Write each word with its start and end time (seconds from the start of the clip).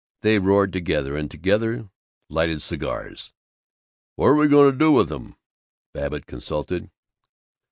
They 0.21 0.39
roared 0.39 0.73
together, 0.73 1.15
and 1.15 1.29
together 1.29 1.87
lighted 2.27 2.63
cigars. 2.63 3.33
"What 4.15 4.29
are 4.29 4.33
we 4.35 4.47
going 4.47 4.71
to 4.71 4.77
do 4.79 4.91
with 4.91 5.11
'em?" 5.11 5.35
Babbitt 5.93 6.25
consulted. 6.25 6.89